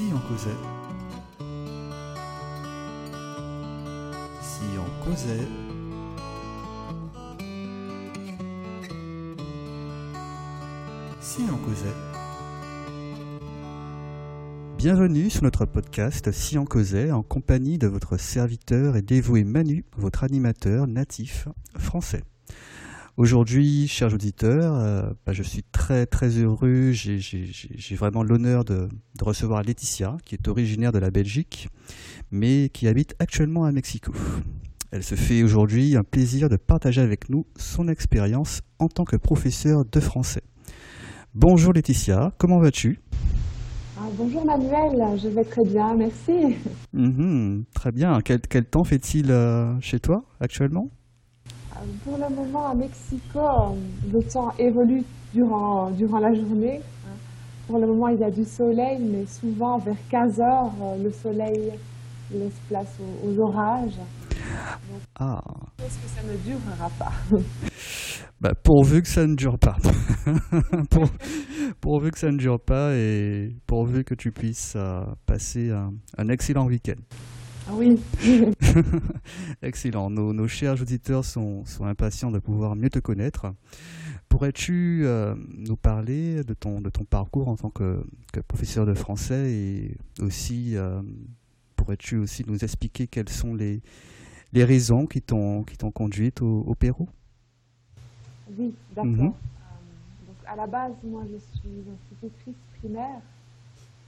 [0.00, 0.50] Si on causait.
[4.40, 5.48] Si on causait.
[11.20, 11.86] Si on causait.
[14.78, 19.84] Bienvenue sur notre podcast Si on causait en compagnie de votre serviteur et dévoué Manu,
[19.98, 21.46] votre animateur natif
[21.76, 22.24] français.
[23.18, 28.88] Aujourd'hui, chers auditeurs, euh, bah, je suis très très heureux, j'ai- vraiment l'honneur de,
[29.18, 31.68] de recevoir Laetitia, qui est originaire de la Belgique,
[32.30, 34.12] mais qui habite actuellement à Mexico.
[34.92, 39.16] Elle se fait aujourd'hui un plaisir de partager avec nous son expérience en tant que
[39.16, 40.42] professeur de français.
[41.34, 42.98] Bonjour Laetitia, comment vas-tu?
[43.98, 46.56] Ah, bonjour Manuel, je vais très bien, merci.
[46.92, 50.88] Mhm, Très bien, quel, quel temps fait-il euh, chez toi actuellement?
[51.76, 53.74] Euh, Pour le moment à Mexico, euh,
[54.12, 56.80] le temps évolue durant, durant la journée.
[57.66, 61.12] Pour le moment, il y a du soleil, mais souvent vers 15 heures, euh, le
[61.12, 61.72] soleil
[62.32, 63.98] laisse place aux, aux orages.
[65.18, 65.40] Ah,
[65.78, 67.12] Je pense que ça ne durera pas?
[68.40, 69.76] bah, pourvu que ça ne dure pas.
[70.90, 71.10] Pour-
[71.80, 76.28] pourvu que ça ne dure pas et pourvu que tu puisses euh, passer un, un
[76.28, 77.00] excellent week-end.
[77.68, 78.00] Ah oui,
[79.62, 80.10] Excellent.
[80.10, 83.46] Nos, nos chers auditeurs sont, sont impatients de pouvoir mieux te connaître.
[84.40, 88.02] Pourrais-tu euh, nous parler de ton, de ton parcours en tant que,
[88.32, 91.02] que professeur de français et aussi euh,
[91.76, 93.82] pourrais-tu aussi nous expliquer quelles sont les,
[94.54, 97.06] les raisons qui t'ont qui t'ont conduite au, au Pérou?
[98.58, 99.10] Oui, d'accord.
[99.10, 103.20] Euh, donc à la base, moi, je suis institutrice primaire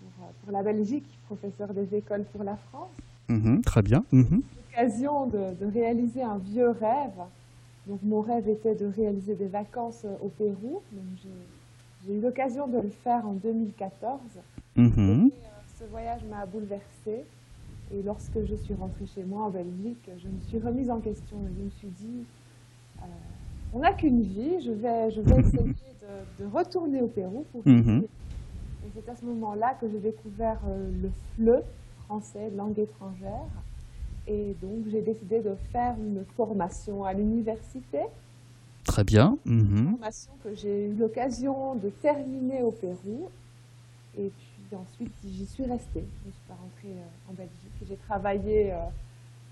[0.00, 2.88] pour, pour la Belgique, professeure des écoles pour la France.
[3.28, 4.03] Mhm, Très bien.
[4.12, 4.41] Mhm.
[4.56, 7.20] l'occasion de, de réaliser un vieux rêve.
[7.86, 10.83] Donc mon rêve était de réaliser des vacances euh, au Pérou.
[11.16, 14.41] J'ai- eu l'occasion de le faire en 2014.
[14.77, 15.30] Mhm.
[15.33, 17.25] Et, euh, ce voyage m'a bouleversée.
[17.91, 21.37] Et lorsque je suis rentrée chez moi en Belgique, je me suis remise en question
[21.56, 22.25] je me suis dit,
[23.03, 23.06] euh,
[23.72, 27.62] on n'a qu'une vie, je vais, je vais essayer de, de retourner au Pérou pour
[27.66, 28.03] Mhm.
[28.84, 31.62] et c'est à ce moment-là que j'ai découvert euh, le FLE,
[32.04, 33.49] français, langue étrangère.
[34.27, 38.00] Et donc, j'ai décidé de faire une formation à l'université,
[38.84, 39.38] Très bien.
[39.44, 39.93] Mhm.
[39.93, 43.28] formation que j'ai eu l'occasion de terminer au Pérou.
[44.19, 46.05] Et puis ensuite, j'y suis restée.
[46.22, 47.88] Je ne suis pas rentrée euh, en Belgique.
[47.88, 48.78] J'ai travaillé euh,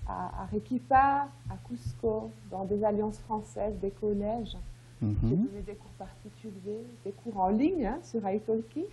[0.07, 4.57] à Arequipa, à Cusco, dans des alliances françaises, des collèges.
[5.01, 5.15] J'ai Mhm.
[5.47, 8.83] donné des cours particuliers, des cours en ligne hein, sur italki.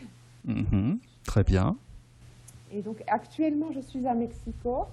[0.45, 0.99] Mhm.
[1.25, 1.77] Très bien.
[2.73, 4.87] Et donc actuellement, je suis à Mexico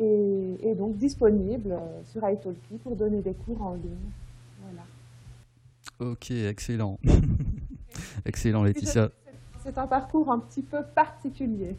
[0.00, 4.10] et, et donc disponible euh, sur italki pour donner des cours en ligne.
[4.62, 6.12] Voilà.
[6.12, 6.98] Ok, excellent.
[8.24, 9.10] excellent Laetitia.
[9.62, 11.76] C'est un parcours un petit peu particulier.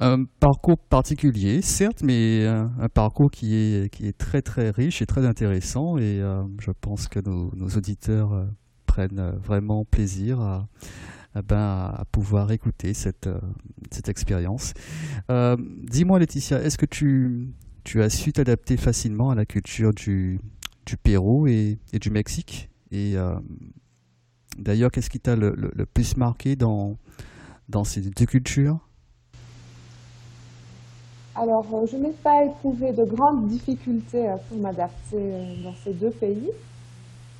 [0.00, 5.00] Un parcours particulier, certes, mais un, un parcours qui est, qui est très très riche
[5.00, 8.44] et très intéressant et euh, je pense que nos, nos auditeurs euh,
[8.86, 10.66] prennent euh, vraiment plaisir à,
[11.34, 11.56] à, ben,
[11.96, 13.38] à pouvoir écouter cette, euh,
[13.90, 14.74] cette expérience.
[15.30, 17.48] Euh, Dis-moi Laetitia, est-ce que tu,
[17.84, 20.40] tu as su t'adapter facilement à la culture du,
[20.86, 22.68] du Pérou et, et du Mexique?
[22.90, 23.34] Et euh,
[24.58, 26.98] d'ailleurs, qu'est-ce qui t'a le, le- le plus marqué dans,
[27.68, 28.78] dans ces deux cultures?
[31.34, 35.32] Alors, je n'ai pas éprouvé de grandes difficultés pour m'adapter
[35.64, 36.50] dans ces deux pays,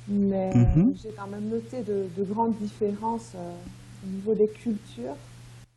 [0.07, 0.95] mais Mhm.
[1.01, 3.33] j'ai quand même noté de, de grandes différences
[4.03, 5.15] au niveau des cultures.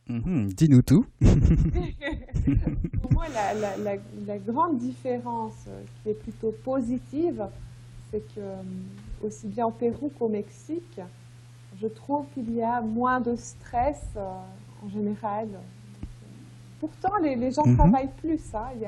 [0.09, 1.05] Mhm, Dis-nous tout.
[3.01, 7.45] Pour moi, la, la- la- la grande différence euh, qui est plutôt positive,
[8.09, 8.61] c'est que euh,
[9.21, 11.01] aussi bien au Pérou qu'au Mexique,
[11.81, 14.21] je trouve qu'il y a moins de stress euh,
[14.85, 15.47] en général.
[16.79, 17.75] Pourtant, les, les gens Mhm.
[17.75, 18.87] travaillent plus, hein, ils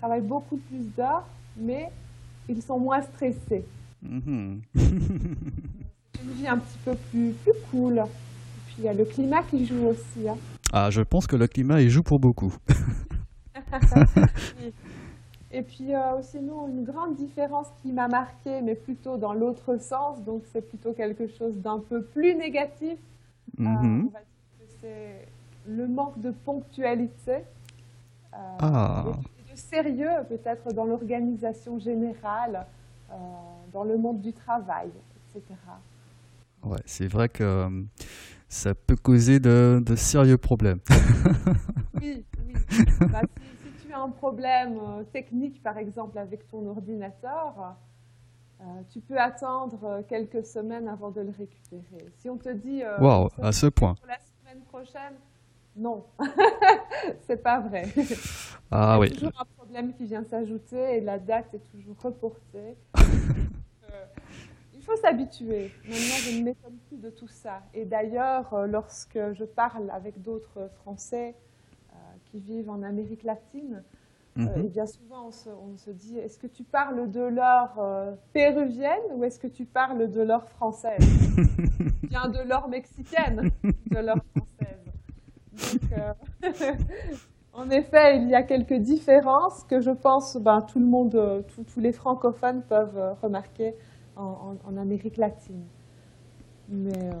[0.00, 1.26] travaillent beaucoup plus d'heures,
[1.56, 1.88] mais
[2.48, 3.64] ils sont moins stressés.
[4.02, 4.10] C'est
[6.22, 8.02] une vie un petit peu plus, plus cool.
[8.78, 10.28] Il y a le climat qui joue aussi.
[10.28, 10.36] hein.
[10.72, 12.54] Ah, je pense que le climat y joue pour beaucoup.
[15.50, 20.22] Et puis euh, sinon, une grande différence qui m'a marquée, mais plutôt dans l'autre sens,
[20.22, 22.98] donc c'est plutôt quelque chose d'un peu plus négatif.
[23.60, 24.10] Euh, Mhm.
[24.80, 25.26] c'est
[25.66, 27.32] le manque de ponctualité
[28.34, 29.04] euh, Ah.
[29.38, 32.66] et de sérieux peut-être dans l'organisation générale,
[33.72, 34.90] dans le monde du travail,
[35.34, 35.42] etc.
[36.62, 37.68] Ouais, c'est vrai que
[38.48, 40.80] ça peut causer de, de sérieux problèmes.
[42.00, 42.54] Oui, oui.
[43.10, 47.74] Bah, si, si tu as un problème euh, technique, par exemple, avec ton ordinateur,
[48.60, 52.06] euh, tu peux attendre euh, quelques semaines avant de le récupérer.
[52.18, 53.94] Si on te dit euh, ça, à ce point.
[53.94, 55.14] pour la semaine prochaine,
[55.76, 56.04] non,
[57.26, 57.88] c'est pas vrai.
[58.70, 59.08] Ah oui.
[59.08, 62.76] Il y a toujours un problème qui vient s'ajouter et la date est toujours reportée.
[62.98, 64.04] Euh,
[64.88, 65.70] faut s'habituer.
[65.84, 67.62] Maintenant, je ne m'étonne plus de tout ça.
[67.74, 71.34] Et d'ailleurs, euh, lorsque je parle avec d'autres Français
[71.92, 71.96] euh,
[72.30, 73.82] qui vivent en Amérique latine,
[74.36, 74.50] Mhm.
[74.64, 77.70] et bien souvent on se, on se dit est-ce que tu parles de l'or
[78.32, 80.98] péruvienne ou est-ce que tu parles de l'or française?
[82.04, 84.84] Bien de l'or mexicaine, de l'or française.
[85.52, 86.12] Donc, euh,
[87.52, 91.42] en effet, il y a quelques différences que je pense ben, tout le monde, euh,
[91.42, 93.74] tous- les francophones peuvent euh, remarquer
[94.18, 95.64] en, en- en Amérique latine.
[96.68, 97.12] Mais euh,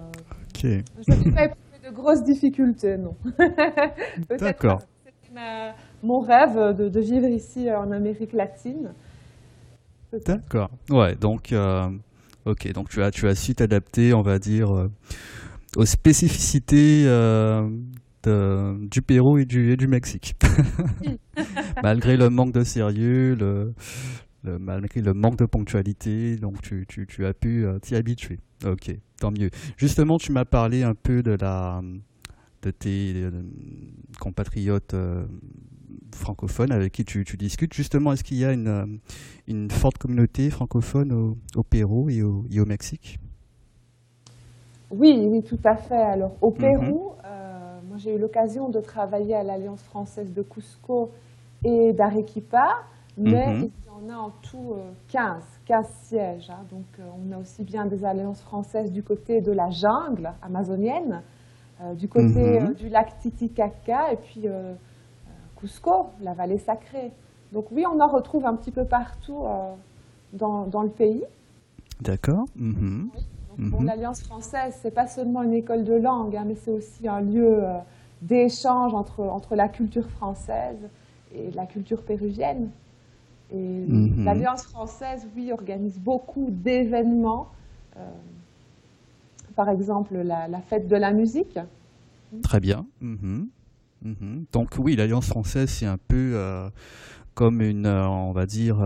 [0.54, 0.62] Ok.
[0.62, 3.14] je n'ai pas éprouvé de grosses difficultés, non.
[4.38, 4.80] D'accord.
[5.04, 5.72] C'était
[6.02, 8.92] mon rêve de, de vivre ici euh, en Amérique latine.
[10.26, 10.70] D'accord.
[10.90, 11.86] Ouais, donc, euh,
[12.46, 14.88] ok, donc tu as, tu as su t'adapter, on va dire, euh,
[15.76, 17.04] aux spécificités
[18.24, 20.34] de- du Pérou et du, et du Mexique.
[21.82, 23.72] malgré le manque de sérieux, le,
[24.44, 28.38] le- malgré le manque de ponctualité, donc tu, tu, tu as pu euh, t'y habituer.
[28.66, 28.90] Ok,
[29.20, 29.50] tant mieux.
[29.76, 31.82] Justement, tu m'as parlé un peu de la
[32.62, 33.30] de tes euh,
[34.18, 35.24] compatriotes euh,
[36.14, 37.74] francophones avec qui tu, tu discutes.
[37.74, 38.98] Justement, est-ce qu'il y a une,
[39.46, 43.18] une forte communauté francophone au, au Pérou et au, et au Mexique?
[44.90, 45.94] Oui, oui, tout à fait.
[45.96, 46.60] Alors, au Mhm.
[46.60, 47.12] Pérou,
[47.88, 51.10] moi j'ai eu l'occasion de travailler à l'Alliance française de Cusco
[51.64, 52.76] et d'Arequipa,
[53.16, 53.70] mais Mhm.
[53.98, 56.50] En a en tout euh, 15, 15 sièges.
[56.50, 56.64] hein.
[56.70, 61.22] Donc, euh, on a aussi bien des alliances françaises du côté de la jungle amazonienne,
[61.80, 62.66] euh, du côté Mhm.
[62.70, 64.74] euh, du lac Titicaca et puis euh,
[65.56, 67.10] Cusco, la vallée sacrée.
[67.52, 69.44] Donc, oui, on en retrouve un petit peu partout
[70.34, 71.24] dans, dans le pays.
[72.00, 72.44] D'accord.
[72.56, 73.08] Mhm.
[73.56, 73.86] Bon, Mhm.
[73.86, 77.64] l'Alliance française, c'est pas seulement une école de langue, hein, mais c'est aussi un lieu
[78.22, 80.76] d'échange entre, entre la culture française
[81.34, 82.68] et la culture péruvienne.
[83.52, 83.56] Et
[83.86, 84.24] Mhm.
[84.24, 87.48] l'Alliance française, oui, organise beaucoup d'événements.
[87.96, 88.00] euh,
[89.56, 91.58] par exemple, la, la fête de la musique.
[92.42, 92.86] Très bien.
[93.00, 93.48] Mhm.
[94.04, 94.44] Mhm.
[94.52, 96.68] Donc oui, l'Alliance française, c'est un peu euh,
[97.34, 98.78] comme une, euh, on va dire,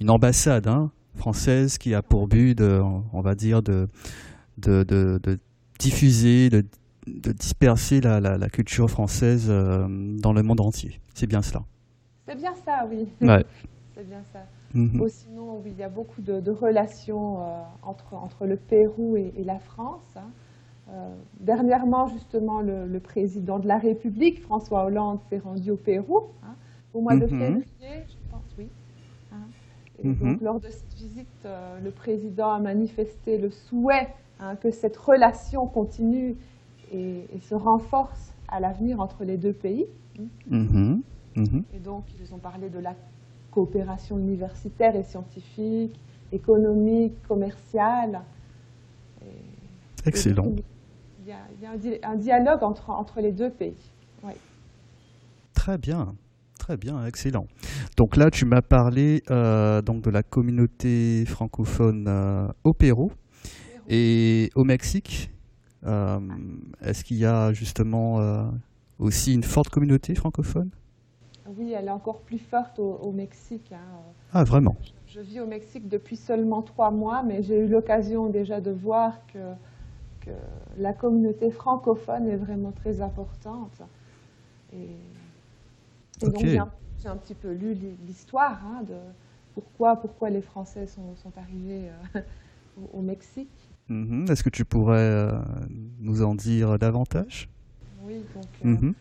[0.00, 2.80] une ambassade hein, française qui a pour but, de,
[3.12, 3.88] on va dire, de,
[4.58, 5.38] de, de- de
[5.80, 6.64] diffuser, de,
[7.08, 11.00] de disperser la, la- la culture française dans le monde entier.
[11.14, 11.64] C'est bien cela.
[12.26, 13.08] C'est bien ça, oui.
[13.20, 13.44] Ouais.
[13.94, 14.40] c'est bien ça.
[14.74, 15.08] Mhm.
[15.08, 19.32] Sinon, oui, il y a beaucoup de, de relations euh, entre, entre le Pérou et,
[19.36, 20.16] et la France.
[20.16, 20.30] hein.
[20.90, 26.20] Euh, dernièrement, justement, le, le président de la République, François Hollande, s'est rendu au Pérou
[26.42, 26.54] hein,
[26.92, 27.30] au mois de Mhm.
[27.38, 28.68] février, je pense, oui.
[29.32, 29.36] hein.
[29.98, 30.16] Et Mhm.
[30.20, 34.08] donc, lors de cette visite, euh, le président a manifesté le souhait
[34.40, 36.36] hein, que cette relation continue
[36.92, 39.86] et, et se renforce à l'avenir entre les deux pays.
[41.36, 41.64] Mhm.
[41.74, 42.94] Et donc, ils ont parlé de la
[43.50, 45.98] coopération universitaire et scientifique,
[46.32, 48.22] économique, commerciale.
[49.22, 50.46] Et- Excellent.
[50.46, 50.64] et
[51.22, 53.90] Il y a, il y a un, di- un dialogue entre, entre les deux pays.
[55.54, 56.14] Très bien,
[56.58, 57.46] très bien, excellent.
[57.96, 63.10] Donc là, tu m'as parlé euh, donc de la communauté francophone euh, au Pérou
[63.88, 65.30] et au Mexique.
[65.86, 66.18] Euh,
[66.82, 68.18] Est-ce qu'il y a justement
[68.98, 70.70] aussi une forte communauté francophone?
[71.46, 73.72] Oui, elle est encore plus forte au, au Mexique.
[73.72, 74.00] hein.
[74.32, 74.76] Ah, vraiment?
[75.08, 79.12] Je vis au Mexique depuis seulement trois mois, mais j'ai eu l'occasion déjà de voir
[79.32, 79.38] que,
[80.20, 80.30] que
[80.78, 83.80] la communauté francophone est vraiment très importante.
[84.72, 84.88] Et,
[86.22, 88.94] et donc j'ai un, petit peu lu l'hi- l'histoire hein, de
[89.54, 92.20] pourquoi, pourquoi les Français sont, sont arrivés euh,
[92.80, 93.50] au, au Mexique.
[93.88, 94.24] Mhm.
[94.30, 95.32] Est-ce que tu pourrais euh,
[96.00, 97.48] nous en dire davantage?
[98.02, 98.94] Oui, donc euh, Mhm.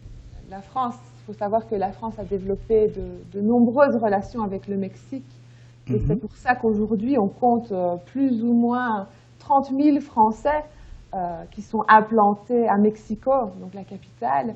[0.50, 0.96] la France,
[1.26, 5.26] faut savoir que la France a développé de, de nombreuses relations avec le Mexique.
[5.90, 6.06] Et Mhm.
[6.08, 9.08] c'est pour ça qu'aujourd'hui, on compte euh, plus ou moins
[9.40, 10.64] 30 000 Français
[11.14, 14.56] euh, qui sont implantés à Mexico, donc la capitale,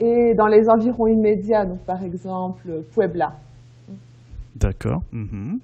[0.00, 3.32] et dans les environs immédiats, donc par exemple Puebla.
[4.56, 5.02] D'accord.
[5.12, 5.58] Mhm.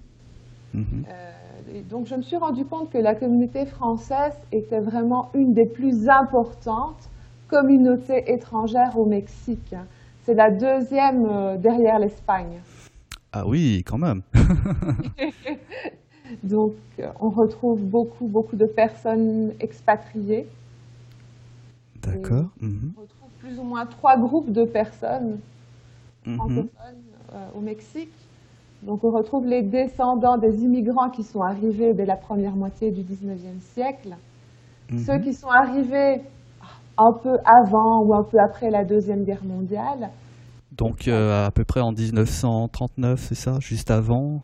[0.74, 1.04] Mhm.
[1.08, 5.66] Euh, donc je me suis rendu compte que la communauté française était vraiment une des
[5.66, 7.08] plus importantes
[7.48, 9.74] communautés étrangères au Mexique.
[10.24, 12.60] C'est la deuxième euh, derrière l'Espagne.
[13.32, 14.22] Ah oui, quand même.
[16.42, 20.46] Donc, euh, on retrouve beaucoup, beaucoup de personnes expatriées.
[22.02, 22.46] D'accord.
[22.60, 22.92] Mhm.
[22.96, 25.38] On retrouve plus ou moins trois groupes de personnes
[26.26, 26.36] Mhm.
[26.36, 27.02] francophones
[27.34, 28.12] euh, au Mexique.
[28.82, 33.02] Donc, on retrouve les descendants des immigrants qui sont arrivés dès la première moitié du
[33.02, 34.16] 19e siècle.
[34.90, 34.98] Mhm.
[34.98, 36.22] Ceux qui sont arrivés
[36.96, 40.10] un peu avant ou un peu après la Deuxième Guerre mondiale.
[40.72, 44.40] Donc à peu près en 1939, c'est ça Juste avant?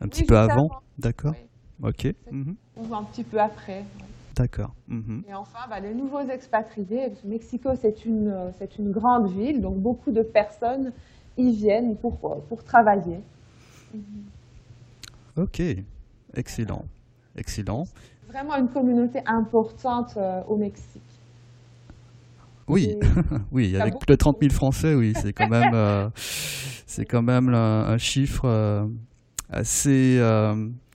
[0.00, 0.68] Un petit peu avant,
[0.98, 1.34] D'accord?
[1.82, 2.12] Ok.
[2.30, 2.56] Mhm.
[2.76, 3.84] Ou un petit peu après.
[4.36, 4.74] D'accord.
[4.88, 5.22] Mhm.
[5.28, 10.12] Et enfin, bah, les nouveaux expatriés, Mexico, c'est une, c'est une grande ville, donc beaucoup
[10.12, 10.92] de personnes
[11.36, 12.18] y viennent pour,
[12.48, 13.20] pour travailler.
[15.36, 15.62] Ok,
[16.34, 16.84] excellent.
[17.36, 17.84] Excellent.
[18.28, 21.02] Vraiment une communauté importante euh, au Mexique.
[22.70, 22.96] Oui,
[23.52, 26.08] oui, avec plus de 30 000 Français, oui, c'est quand même, euh,
[26.86, 28.86] c'est quand même un, chiffre euh,
[29.50, 30.20] assez,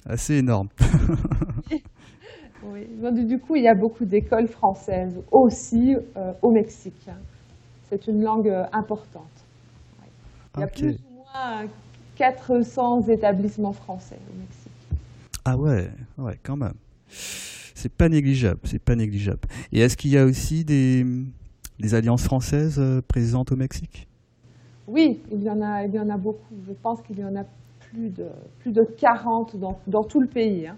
[0.05, 0.69] assez énorme.
[1.71, 1.83] oui.
[3.25, 5.95] Du coup, il y a beaucoup d'écoles françaises aussi
[6.41, 7.09] au Mexique.
[7.89, 9.23] C'est une langue importante.
[10.57, 11.65] Il y a plus ou moins
[12.15, 14.71] 400 établissements français au Mexique.
[15.43, 16.73] Ah ouais, ouais, quand même.
[17.07, 19.41] C'est pas négligeable, c'est pas négligeable.
[19.71, 21.05] Et est-ce qu'il y a aussi des,
[21.79, 24.07] des alliances françaises euh, présentes au Mexique?
[24.87, 26.55] Oui, il y en a, il y en a beaucoup.
[26.67, 27.45] Je pense qu'il y en a
[27.79, 28.27] plus de,
[28.59, 30.67] plus de 40 dans, dans tout le pays.
[30.67, 30.77] Hein.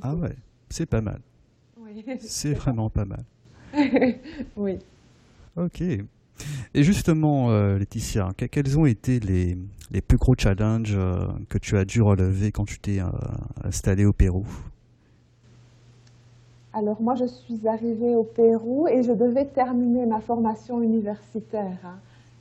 [0.00, 0.34] ah ouais,
[0.70, 1.20] c'est pas mal.
[1.78, 3.24] Oui, c'est vraiment pas mal.
[4.56, 4.78] oui.
[5.56, 5.82] Ok.
[6.74, 9.58] Et justement, euh, Laetitia, quels ont été les,
[9.90, 13.06] les plus gros challenges euh, que tu as dû relever quand tu t'es euh,
[13.64, 14.46] installée au Pérou?
[16.78, 21.76] Alors moi, je suis arrivée au Pérou et je devais terminer ma formation universitaire.
[21.84, 21.98] Hein.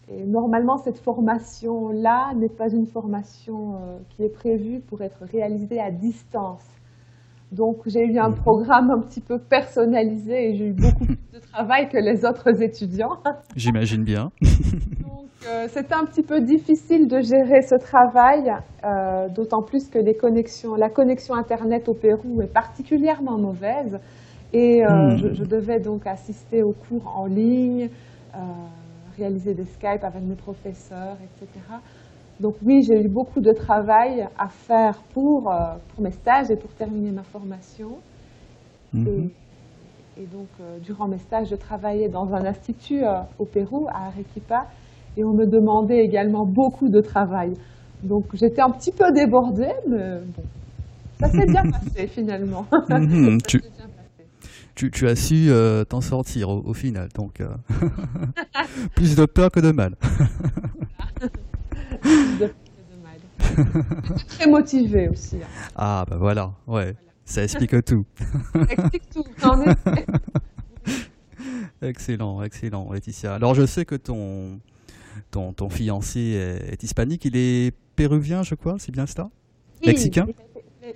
[0.10, 3.80] Et normalement, cette formation-là n'est pas une formation
[4.10, 6.64] qui est prévue pour être réalisée à distance.
[7.52, 8.36] Donc j'ai eu un mhm.
[8.36, 12.62] programme un petit peu personnalisé et j'ai eu beaucoup plus de travail que les autres
[12.62, 13.18] étudiants.
[13.56, 14.32] J'imagine bien.
[14.42, 18.54] Donc euh, c'était un petit peu difficile de gérer ce travail,
[18.84, 24.00] euh, d'autant plus que les connexions, la connexion Internet au Pérou est particulièrement mauvaise.
[24.54, 25.18] Et euh, hmm.
[25.18, 27.90] je, je, devais donc assister aux cours en ligne,
[29.18, 31.60] réaliser des Skype avec mes professeurs, etc.
[32.40, 36.56] Donc oui, j'ai eu beaucoup de travail à faire pour, euh, pour mes stages et
[36.56, 37.98] pour terminer ma formation.
[38.94, 39.30] Mhm.
[40.18, 44.08] Et, donc, euh, durant mes stages, je travaillais dans un institut euh, au Pérou, à
[44.08, 44.66] Arequipa,
[45.16, 47.54] et on me demandait également beaucoup de travail.
[48.04, 50.44] Donc j'étais un petit peu débordée, mais bon,
[51.20, 52.66] ça s'est bien passé finalement.
[52.90, 53.60] Mhm, tu,
[54.78, 55.50] tu, tu, as su
[55.90, 57.42] t'en sortir au, au, final, donc
[58.96, 59.96] plus de peur que de mal.
[64.28, 65.38] très motivé aussi.
[65.38, 65.48] Hein.
[65.76, 68.06] Ah, bah voilà, ouais, ça explique tout.
[68.54, 70.06] ça explique tout, en effet.
[71.82, 73.36] Excellent, excellent, Laetitia.
[73.36, 74.60] Alors, je sais que ton,
[75.30, 76.20] ton, ton fiancé
[76.72, 79.30] est, hispanique, il est péruvien, je crois, c'est bien cela?
[79.86, 80.26] Mexicain?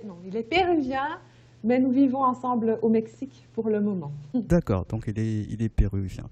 [0.04, 1.20] Non, il est péruvien,
[1.64, 4.12] mais nous vivons ensemble au Mexique pour le moment.
[4.34, 6.24] D'accord, donc il est, il est péruvien.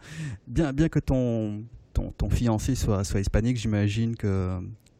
[0.47, 4.59] Bien, bien que ton, ton, ton fiancé soit, soit hispanique, j'imagine que,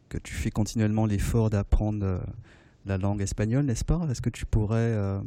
[0.09, 2.19] que tu fais continuellement l'effort d'apprendre euh,
[2.87, 4.01] la langue espagnole, n'est-ce pas?
[4.11, 5.21] Est-ce que tu pourrais euh,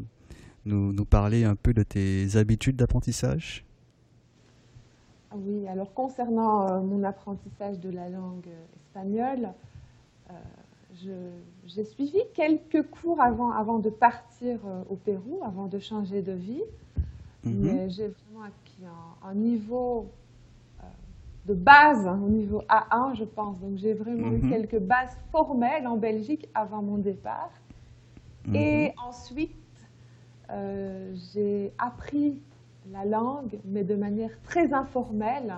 [0.66, 3.66] nous, nous, parler un peu de tes habitudes d'apprentissage?
[5.32, 9.50] Ah Oui, alors concernant euh, mon apprentissage de la langue espagnole,
[11.66, 14.60] j'ai suivi quelques cours avant, avant de partir
[14.90, 16.64] au Pérou, avant de changer de vie.
[17.44, 17.54] Mhm.
[17.60, 18.84] Mais j'ai vraiment acquis
[19.24, 20.08] un niveau
[21.46, 23.60] de base hein, au niveau A1, je pense.
[23.60, 24.50] Donc j'ai vraiment eu mhm.
[24.50, 27.52] quelques bases formelles en Belgique avant mon départ.
[28.48, 28.56] Mhm.
[28.56, 29.56] Et ensuite,
[30.50, 32.42] euh, j'ai appris
[32.92, 35.56] la langue, mais de manière très informelle,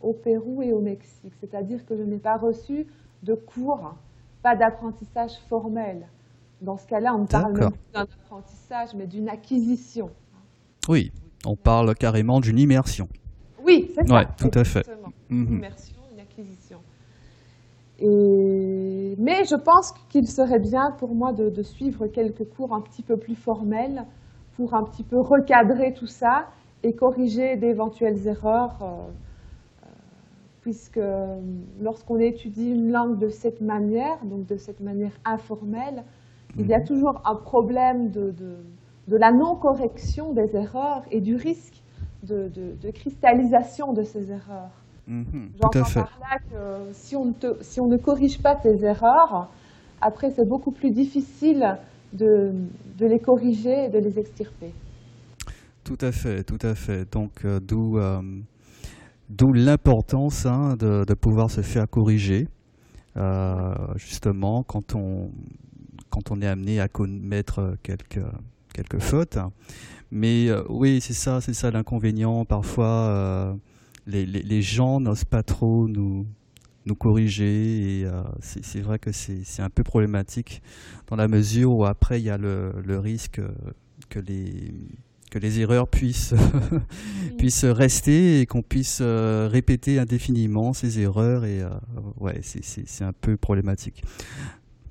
[0.00, 1.32] au Pérou et au Mexique.
[1.40, 2.86] C'est-à-dire que je n'ai pas reçu
[3.22, 3.94] de cours,
[4.44, 6.06] pas d'apprentissage formel.
[6.60, 10.10] Dans ce cas-là, on ne parle plus d'un apprentissage, mais d'une acquisition.
[10.86, 11.12] Oui,
[11.46, 13.08] on parle carrément d'une immersion.
[13.64, 14.26] Oui, c'est ça.
[14.36, 14.86] Tout à fait.
[15.30, 15.56] Une mhm.
[15.56, 16.78] immersion, une acquisition.
[17.98, 19.14] Et...
[19.18, 23.16] Mais je pense qu'il serait bien pour moi de, suivre quelques cours un petit peu
[23.16, 24.04] plus formels
[24.56, 26.48] pour un petit peu recadrer tout ça
[26.82, 29.10] et corriger d'éventuelles erreurs, euh,
[30.64, 31.00] puisque
[31.78, 36.04] lorsqu'on étudie une langue de cette manière, donc de cette manière informelle,
[36.56, 36.86] il y a mhm.
[36.86, 38.56] toujours un problème de, de,
[39.08, 41.82] de la non-correction des erreurs et du risque
[42.22, 44.70] de, cristallisation de ces erreurs.
[45.06, 49.50] Mhm, J'entends par là que si on, si on, ne corrige pas tes erreurs,
[50.00, 51.76] après c'est beaucoup plus difficile
[52.14, 52.54] de,
[53.00, 54.72] les corriger et de les extirper.
[55.84, 57.04] Tout à fait, tout à fait.
[57.12, 58.22] Donc euh, d'où euh,
[59.28, 62.48] d'où l'importance hein, de, pouvoir se faire corriger,
[63.16, 65.30] euh, justement quand on
[66.10, 68.24] quand on est amené à commettre quelques
[68.72, 69.38] quelques fautes.
[70.10, 72.44] Mais oui, c'est ça, c'est ça l'inconvénient.
[72.44, 73.56] Parfois,
[74.06, 76.24] les, les, les, gens n'osent pas trop nous,
[76.86, 78.02] nous corriger.
[78.02, 78.06] Et
[78.40, 80.62] c'est vrai que c'est un peu problématique
[81.08, 83.40] dans la mesure où après, il y a le, le risque
[84.08, 84.72] que les
[85.34, 86.32] que les erreurs puissent,
[87.38, 91.44] puissent rester et qu'on puisse euh, répéter indéfiniment ces erreurs.
[91.44, 91.70] Et euh,
[92.20, 94.04] ouais, c'est un peu problématique.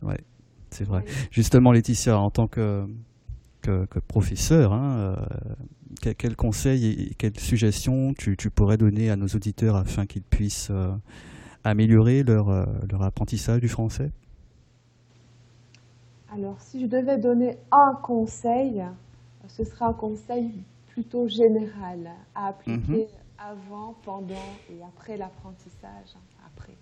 [0.01, 0.19] Ouais,
[0.69, 1.05] c'est vrai.
[1.31, 2.85] Justement, Laetitia, en tant que,
[3.61, 5.15] que, professeur, hein,
[6.03, 10.23] euh, quel, conseil et quelles suggestions tu, tu, pourrais donner à nos auditeurs afin qu'ils
[10.23, 10.73] puissent
[11.63, 12.49] améliorer leur,
[12.91, 14.11] leur apprentissage du français?
[16.35, 18.83] Alors, si je devais donner un conseil,
[19.47, 20.51] ce sera un conseil
[20.87, 23.07] plutôt général à appliquer mhm.
[23.37, 24.35] avant, pendant
[24.69, 26.15] et après l'apprentissage.
[26.45, 26.75] Après.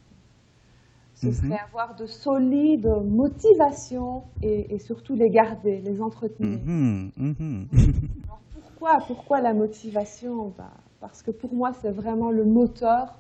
[1.16, 1.34] Ce mhm.
[1.34, 6.60] serait avoir de solides motivations et, surtout les garder, les entretenir.
[6.66, 7.68] Mhm,
[8.54, 10.54] pourquoi, pourquoi la motivation?
[10.58, 13.18] Bah, Parce que pour moi, c'est vraiment le moteur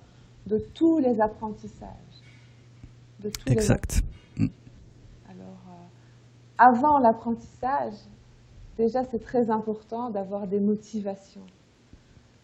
[0.47, 1.87] de tous les apprentissages.
[3.19, 4.01] De tous exact.
[4.37, 4.47] Mm.
[5.29, 5.87] Alors, euh,
[6.57, 7.93] avant l'apprentissage,
[8.77, 11.45] déjà c'est très important d'avoir des motivations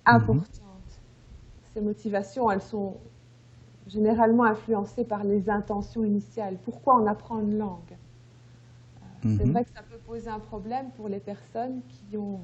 [0.07, 0.99] importantes.
[1.73, 2.97] Ces motivations, elles sont
[3.87, 6.57] généralement influencées par les intentions initiales.
[6.63, 9.05] Pourquoi on apprend une langue euh,
[9.37, 9.51] C'est mhm.
[9.51, 12.39] vrai que ça peut poser un problème pour les personnes qui ont,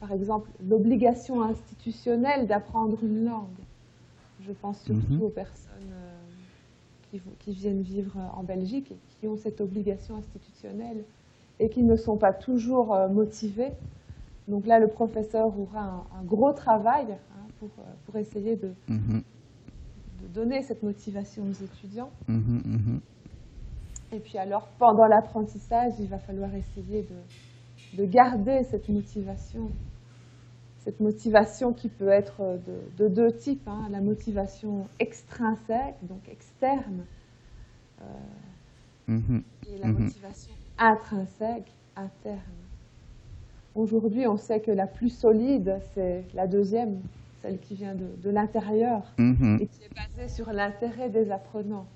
[0.00, 3.48] par exemple, l'obligation institutionnelle d'apprendre une langue.
[4.40, 5.22] Je pense surtout mhm.
[5.22, 6.14] aux personnes euh,
[7.10, 11.04] qui, qui, viennent vivre en Belgique et qui ont cette obligation institutionnelle
[11.60, 13.72] et qui ne sont pas toujours euh, motivés.
[14.48, 19.22] Donc là, le professeur aura un, gros travail hein, pour, euh, pour, essayer de, mhm.
[20.22, 22.10] de, donner cette motivation aux étudiants.
[22.28, 23.00] Mhm, mhm.
[24.12, 29.70] Et puis alors, pendant l'apprentissage, il va falloir essayer de, de, garder cette motivation.
[30.80, 32.58] Cette motivation qui peut être
[32.98, 33.66] de, deux types.
[33.66, 33.88] Hein.
[33.90, 37.06] la motivation extrinsèque, donc externe,
[38.02, 39.14] euh,
[39.66, 42.40] et la motivation intrinsèque, interne.
[43.74, 47.00] Aujourd'hui, on sait que la plus solide, c'est la deuxième,
[47.42, 49.58] celle qui vient de, l'intérieur mhm.
[49.60, 51.86] et qui est basée sur l'intérêt des apprenants.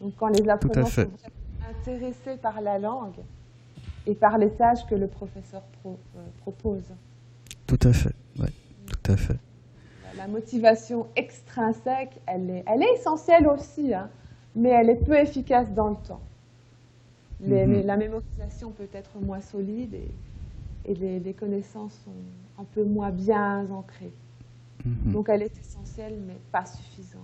[0.00, 1.08] Donc quand les apprenants sont
[1.70, 3.16] intéressés par la langue
[4.06, 5.90] et par les tâches que le professeur euh,
[6.38, 6.84] propose.
[7.66, 8.48] Tout à fait, oui,
[8.86, 9.38] tout à fait.
[10.16, 14.08] La motivation extrinsèque, elle est, elle est essentielle aussi, hein,
[14.54, 16.20] mais elle est peu efficace dans le temps.
[17.40, 17.82] Mhm.
[17.84, 24.12] la mémorisation peut être moins solide et, les, connaissances sont un peu moins bien ancrées.
[24.84, 25.12] Mhm.
[25.12, 27.22] Donc elle est essentielle, mais pas suffisante.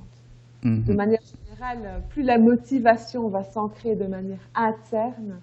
[0.65, 0.85] Mhm.
[0.85, 5.41] De manière générale, plus la motivation va s'ancrer de manière interne,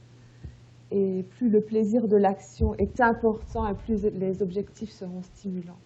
[0.92, 5.78] et plus le plaisir de l'action est important et plus les objectifs seront stimulants.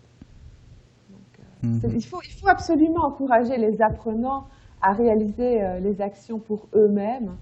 [1.66, 4.48] Euh, il, faut, il, faut, absolument encourager les apprenants
[4.82, 7.36] à réaliser euh, les actions pour eux-mêmes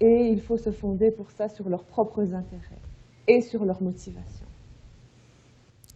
[0.00, 2.80] et il faut se fonder pour ça sur leurs propres intérêts
[3.28, 4.46] et sur leur motivation.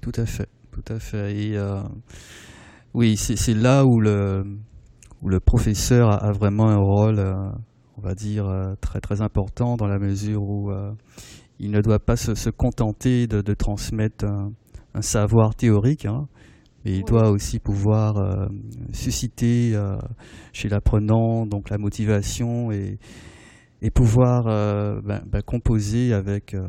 [0.00, 1.34] Tout à fait, tout à fait.
[1.34, 1.80] Et euh,
[2.92, 4.44] oui, c'est là où le,
[5.22, 7.50] où le professeur a, vraiment un rôle, euh,
[7.96, 10.70] on va dire, euh, très très important dans la mesure où
[11.58, 14.52] il ne doit pas se, contenter de, de transmettre un,
[15.00, 16.28] savoir théorique, hein,
[16.84, 18.48] mais il doit aussi pouvoir
[18.92, 19.72] susciter
[20.52, 22.98] chez l'apprenant donc la motivation et,
[23.84, 26.66] et pouvoir euh, ben, ben, composer avec euh,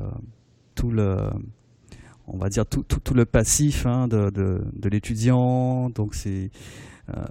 [0.75, 1.17] tout le
[2.28, 5.89] on va dire tout, le passif hein, de, l'étudiant.
[5.91, 6.49] Donc c'est
[7.15, 7.23] euh,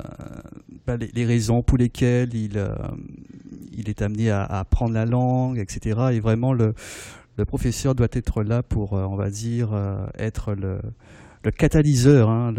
[0.86, 2.56] ben, les, raisons pour lesquelles il,
[3.86, 6.74] est amené à, apprendre la langue etc et vraiment le,
[7.46, 9.76] professeur doit être là pour on va dire
[10.16, 10.80] être le,
[11.50, 12.52] catalyseur hein,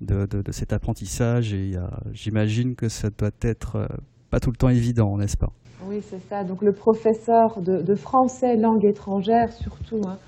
[0.00, 1.52] de, cet apprentissage.
[1.52, 1.76] Et
[2.12, 3.86] j'imagine que ça doit être
[4.30, 5.52] pas tout le temps évident n'est-ce pas?
[5.94, 6.44] Oui, c'est ça.
[6.44, 10.18] Donc le professeur de, français, langue étrangère surtout, hein,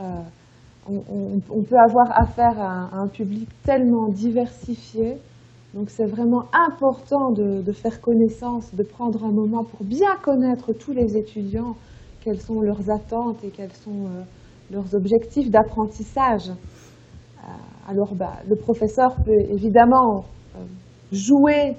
[0.00, 0.20] euh,
[0.88, 5.18] on, peut avoir affaire à un, public tellement diversifié.
[5.74, 10.92] Donc c'est vraiment important de, faire connaissance, de prendre un moment pour bien connaître tous
[10.92, 11.76] les étudiants,
[12.22, 14.22] quelles sont leurs attentes et quels sont euh,
[14.72, 16.50] leurs objectifs d'apprentissage.
[16.50, 17.46] Euh,
[17.88, 20.24] alors bah, le professeur peut évidemment
[21.12, 21.76] jouer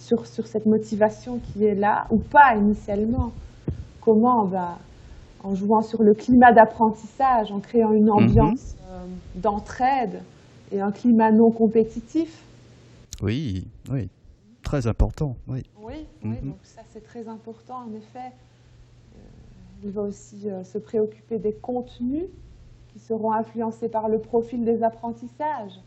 [0.00, 3.32] sur, sur, cette motivation qui est là, ou pas initialement.
[4.00, 4.78] Comment bah,
[5.44, 8.10] En jouant sur le climat d'apprentissage, en créant une mhm.
[8.10, 9.04] ambiance euh,
[9.36, 10.22] d'entraide
[10.72, 12.42] et un climat non compétitif.
[13.22, 14.08] Oui, oui,
[14.62, 15.62] très important, oui.
[15.82, 16.50] Oui, oui mhm.
[16.50, 18.32] donc ça c'est très important en effet.
[19.16, 19.18] Euh,
[19.84, 22.24] il va aussi se préoccuper des contenus
[22.92, 25.80] qui seront influencés par le profil des apprentissages.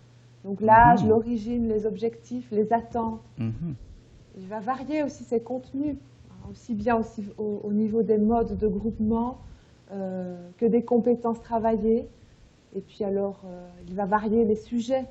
[0.43, 1.07] Donc l'âge, mmh.
[1.07, 3.21] l'origine, les objectifs, les attentes.
[3.37, 3.73] Mmh.
[4.37, 5.95] Il va varier aussi ses contenus,
[6.29, 9.39] hein, aussi bien aussi au, niveau des modes de groupement
[9.91, 12.07] euh, que des compétences travaillées.
[12.75, 15.05] Et puis alors, euh, il va varier les sujets.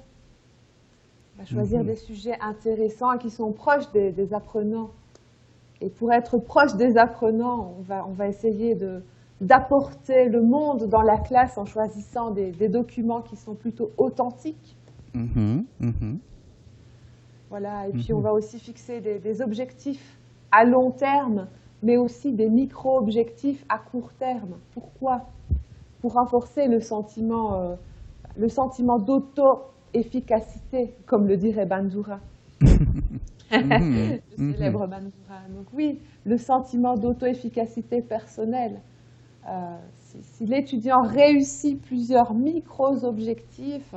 [1.34, 1.86] Il va choisir mmh.
[1.86, 4.90] des sujets intéressants qui sont proches des, apprenants.
[5.80, 8.76] Et pour être proche des apprenants, on va, on va essayer
[9.40, 14.76] d'apporter le monde dans la classe en choisissant des documents qui sont plutôt authentiques
[15.14, 16.18] Mhm, mhm.
[17.52, 18.22] Voilà, et puis on mhm.
[18.22, 20.18] va aussi fixer des, objectifs
[20.50, 21.48] à long terme,
[21.82, 24.54] mais aussi des micro-objectifs à court terme.
[24.72, 25.26] Pourquoi?
[26.00, 27.74] Pour renforcer le sentiment, euh,
[28.38, 32.20] le sentiment d'auto-efficacité, comme le dirait Bandura.
[33.50, 35.42] le célèbre Bandura.
[35.54, 38.80] Donc oui, le sentiment d'auto-efficacité personnelle.
[39.46, 43.94] Euh, si l'étudiant réussit plusieurs micro-objectifs,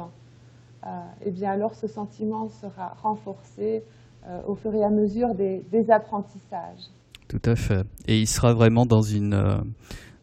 [1.22, 3.84] eh bien alors ce sentiment sera renforcé
[4.28, 6.90] euh, au fur et à mesure des, apprentissages.
[7.28, 7.86] Tout à fait.
[8.08, 9.58] Et il sera vraiment dans une euh,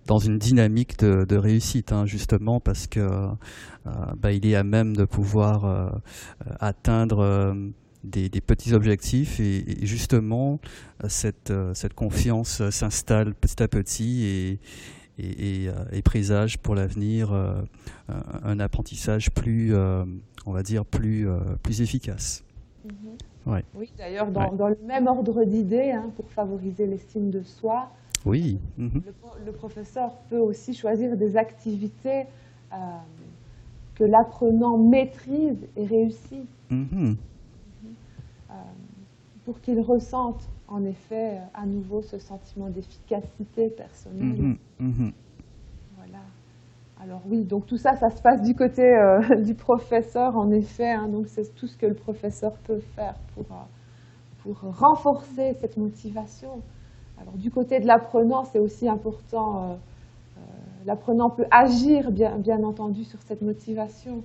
[0.07, 3.29] dans une dynamique de, réussite, hein, justement, parce que
[4.17, 5.93] bah, il est à même de pouvoir
[6.59, 7.55] atteindre
[8.03, 10.59] des, petits objectifs et, justement
[11.07, 14.59] cette, cette confiance s'installe petit à petit et,
[15.19, 17.33] et, et, présage pour l'avenir
[18.09, 19.75] un apprentissage plus,
[20.47, 22.45] on va dire, plus, euh, plus efficace.
[22.85, 23.63] Mhm.
[23.75, 27.91] Oui, d'ailleurs, dans, le même ordre d'idées, hein, pour favoriser l'estime de soi,
[28.25, 28.61] oui.
[28.79, 29.03] Mhm.
[29.45, 32.27] le, professeur peut aussi choisir des activités
[32.73, 32.77] euh,
[33.97, 37.17] que l'apprenant maîtrise et réussit, mhm.
[38.51, 38.55] euh,
[39.45, 44.57] pour qu'il ressente en effet à nouveau ce sentiment d'efficacité personnelle.
[47.03, 50.93] Alors oui, donc tout ça, ça se passe du côté euh, du professeur, en effet.
[50.93, 51.09] Hein.
[51.09, 53.65] donc c'est tout ce que le professeur peut faire pour, euh,
[54.43, 56.63] pour renforcer cette motivation.
[57.21, 59.73] Alors du côté de l'apprenant, c'est aussi important.
[59.73, 60.41] Euh,
[60.87, 64.23] l'apprenant peut agir, bien, bien entendu, sur cette motivation.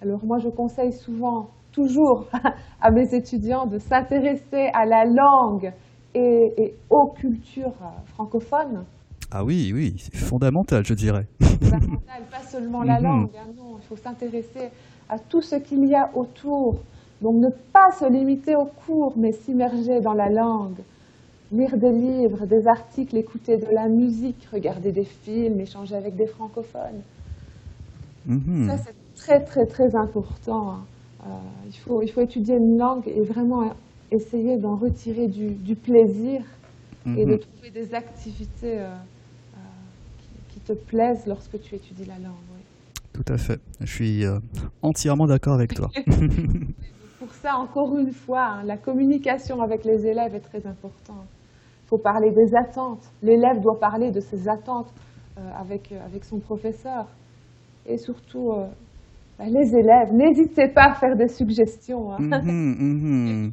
[0.00, 2.26] Alors moi, je conseille souvent, toujours,
[2.80, 5.72] à mes étudiants de s'intéresser à la langue
[6.14, 7.74] et, et aux cultures
[8.06, 8.84] francophones.
[9.32, 11.26] Ah oui, oui, c'est fondamental, je dirais.
[11.40, 13.04] Fondamental, pas seulement la mhm.
[13.04, 13.30] langue.
[13.36, 14.70] Hein, non, il faut s'intéresser
[15.08, 16.80] à tout ce qu'il y a autour.
[17.22, 20.78] Donc ne pas se limiter aux cours, mais s'immerger dans la langue.
[21.52, 26.26] Lire des livres, des articles, écouter de la musique, regarder des films, échanger avec des
[26.26, 27.02] francophones.
[28.26, 28.68] Mhm.
[28.68, 30.78] Ça, c'est très, très, très important.
[31.26, 31.30] Euh,
[31.66, 33.72] il, faut, il faut étudier une langue et vraiment
[34.10, 36.42] essayer d'en retirer du, plaisir
[37.06, 37.38] et de mhm.
[37.38, 38.88] trouver des activités euh,
[40.64, 42.34] te plaise lorsque tu étudies la langue.
[43.12, 43.60] Tout à fait.
[43.80, 44.38] Je suis euh,
[44.82, 45.88] entièrement d'accord avec toi.
[47.18, 51.26] Pour ça, encore une fois, hein, la communication avec les élèves est très importante.
[51.84, 53.10] Il faut parler des attentes.
[53.22, 54.92] L'élève doit parler de ses attentes
[55.36, 57.06] euh, avec, euh, avec son professeur.
[57.86, 58.52] Et surtout,
[59.48, 62.12] les élèves, n'hésitez pas à faire des suggestions.
[62.12, 62.18] Hein.
[62.20, 63.52] Mhm, mhm.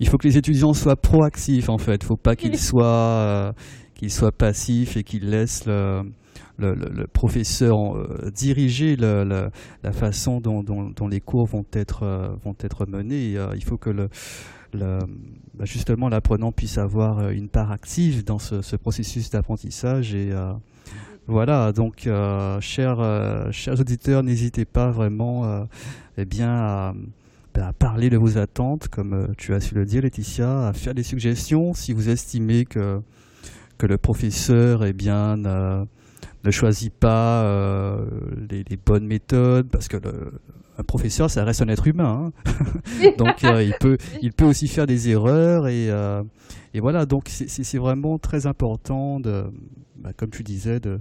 [0.00, 1.96] Il faut que les étudiants soient proactifs, en fait.
[1.96, 3.52] Il ne faut pas qu'ils soient,
[3.94, 6.02] qu'ils soient passifs et qu'ils laissent le
[6.58, 13.36] le, professeur euh, diriger la façon dont, les cours vont être, euh, vont être menés.
[13.36, 14.08] Euh, il faut que le,
[14.72, 20.14] bah, justement l'apprenant puisse avoir une part active dans ce, processus d'apprentissage.
[20.14, 20.32] Et
[21.28, 22.08] voilà, donc
[22.60, 25.66] chers, chers auditeurs, n'hésitez pas vraiment
[26.16, 26.94] eh bien,
[27.54, 30.94] bah, à, parler de vos attentes, comme tu as su le dire, Laetitia, à faire
[30.94, 33.00] des suggestions si vous estimez que,
[33.76, 35.36] que le professeur eh bien,
[36.44, 38.04] ne choisit pas euh,
[38.50, 39.96] les, bonnes méthodes parce que
[40.78, 43.10] un professeur ça reste un être humain hein.
[43.18, 46.22] donc euh, il peut il peut aussi faire des erreurs et, euh,
[46.74, 49.44] et voilà donc c'est vraiment très important de
[49.98, 51.00] bah, comme tu disais de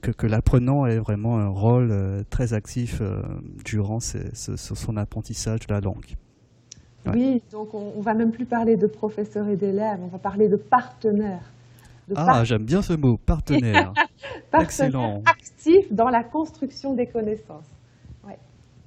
[0.00, 3.02] que, que l'apprenant ait vraiment un rôle très actif
[3.62, 6.16] durant son apprentissage de la langue.
[7.12, 10.48] Oui, donc on, on va même plus parler de professeur et d'élève, on va parler
[10.48, 11.42] de partenaire
[12.16, 13.92] ah, j'aime bien ce mot, partenaire.
[14.60, 15.22] Excellent.
[15.26, 17.66] Actif dans la construction des connaissances.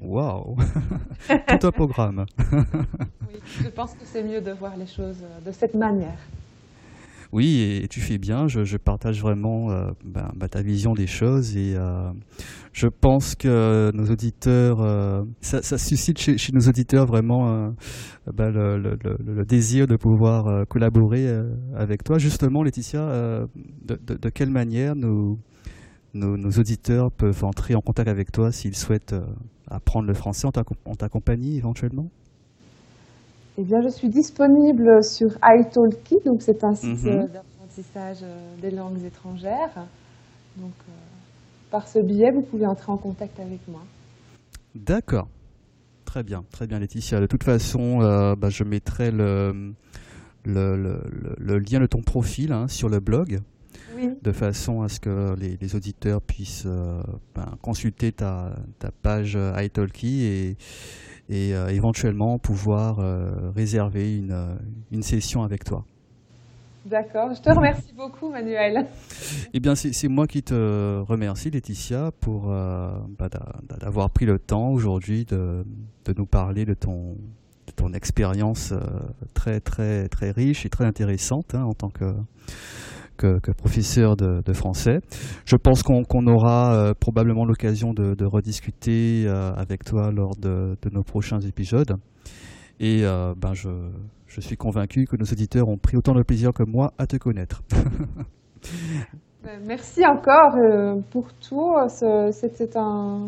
[0.03, 0.55] Waouh
[1.27, 2.25] Tout un programme.
[2.51, 6.17] oui, je pense que c'est mieux de voir les choses euh, de cette manière.
[7.33, 8.47] Oui, et, tu fais bien.
[8.47, 12.11] Je, partage vraiment euh, ben, ben, ta vision des choses et euh,
[12.73, 17.73] je pense que nos auditeurs, euh, ça, suscite chez, nos auditeurs vraiment
[18.33, 21.27] ben, le, désir de pouvoir collaborer
[21.75, 22.17] avec toi.
[22.17, 23.45] Justement, Laetitia,
[23.85, 25.37] de, quelle manière nos,
[26.13, 29.15] auditeurs peuvent entrer en contact avec toi s'ils souhaitent
[29.69, 32.09] apprendre le français en ta compagnie éventuellement?
[33.57, 37.27] Eh bien, je suis disponible sur italki, donc c'est un site mhm.
[37.27, 39.87] d'apprentissage euh, des langues étrangères.
[40.55, 40.91] Donc, euh,
[41.69, 43.81] par ce biais, vous pouvez entrer en contact avec moi.
[44.73, 45.27] D'accord.
[46.05, 47.19] Très bien, très bien, Laetitia.
[47.19, 49.73] De toute façon, euh, bah, je mettrai le,
[50.45, 53.39] le, lien de ton profil hein, sur le blog.
[54.23, 56.65] De façon à ce que les, auditeurs puissent
[57.35, 60.57] ben, consulter ta, ta page italki et,
[61.31, 64.55] et euh, éventuellement pouvoir euh, réserver une, euh,
[64.91, 65.85] une session avec toi.
[66.85, 68.87] D'accord, je te remercie beaucoup Manuel.
[69.53, 73.29] Eh bien, c'est moi qui te remercie Laetitia pour bah,
[73.79, 75.63] d'avoir pris le temps aujourd'hui de,
[76.05, 77.17] de, nous parler de ton,
[77.67, 78.73] de ton expérience
[79.35, 82.15] très très très riche et très intéressante hein, en tant que
[83.21, 84.99] que, professeur de, français.
[85.45, 91.03] Je pense qu'on aura euh, probablement l'occasion de, rediscuter euh, avec toi lors de, nos
[91.03, 91.95] prochains épisodes.
[92.79, 93.69] Et euh, ben je,
[94.27, 97.17] je, suis convaincu que nos auditeurs ont pris autant de plaisir que moi à te
[97.17, 97.61] connaître.
[99.43, 100.55] Ben, merci encore
[101.09, 101.73] pour tout.
[102.31, 103.27] C'était un,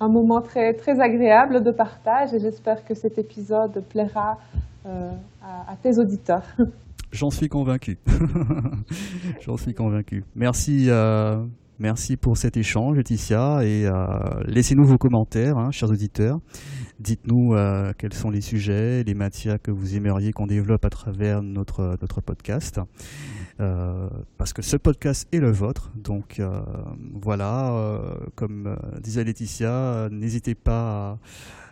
[0.00, 4.36] un, moment très, très agréable de partage et j'espère que cet épisode plaira
[4.84, 6.42] à, à tes auditeurs.
[7.10, 7.98] J'en suis convaincu.
[9.40, 10.24] J'en suis convaincu.
[10.34, 11.42] Merci, euh,
[11.78, 13.92] merci pour cet échange, Laetitia, et euh,
[14.44, 16.38] laissez-nous vos commentaires, hein, chers auditeurs.
[17.00, 21.42] Dites-nous euh, quels sont les sujets, les matières que vous aimeriez qu'on développe à travers
[21.42, 22.80] notre notre podcast.
[23.56, 25.90] parce que ce podcast est le vôtre.
[25.96, 26.42] Donc
[27.14, 28.00] voilà,
[28.34, 31.18] comme disait Laetitia, n'hésitez pas à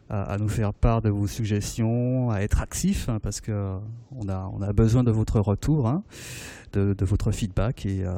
[0.09, 3.77] à, nous faire part de vos suggestions, à être actifs, hein, parce que
[4.14, 6.03] on a, on a besoin de votre retour, hein,
[6.73, 8.14] de, votre feedback, et euh,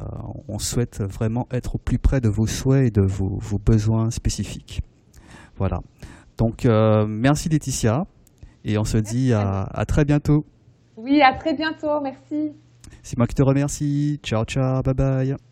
[0.47, 4.11] on souhaite vraiment être au plus près de vos souhaits et de vos, vos besoins
[4.11, 4.81] spécifiques.
[5.57, 5.81] Voilà.
[6.37, 8.05] Donc, euh, merci Laetitia,
[8.65, 10.45] et on se dit à, à très bientôt.
[10.97, 12.51] Oui, à très bientôt, merci.
[13.01, 14.19] C'est moi qui te remercie.
[14.23, 15.48] Ciao, ciao, bye bye.